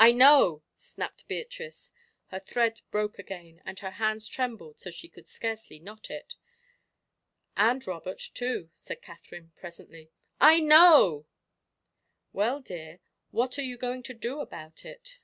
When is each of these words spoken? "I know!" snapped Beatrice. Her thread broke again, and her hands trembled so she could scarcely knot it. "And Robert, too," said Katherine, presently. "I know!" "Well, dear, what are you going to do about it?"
"I 0.00 0.10
know!" 0.10 0.64
snapped 0.74 1.28
Beatrice. 1.28 1.92
Her 2.32 2.40
thread 2.40 2.80
broke 2.90 3.20
again, 3.20 3.62
and 3.64 3.78
her 3.78 3.92
hands 3.92 4.26
trembled 4.26 4.80
so 4.80 4.90
she 4.90 5.08
could 5.08 5.28
scarcely 5.28 5.78
knot 5.78 6.10
it. 6.10 6.34
"And 7.56 7.86
Robert, 7.86 8.18
too," 8.34 8.70
said 8.74 9.00
Katherine, 9.00 9.52
presently. 9.54 10.10
"I 10.40 10.58
know!" 10.58 11.28
"Well, 12.32 12.58
dear, 12.58 12.98
what 13.30 13.60
are 13.60 13.62
you 13.62 13.76
going 13.78 14.02
to 14.02 14.12
do 14.12 14.40
about 14.40 14.84
it?" 14.84 15.20